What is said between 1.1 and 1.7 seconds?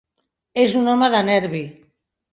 de nervi.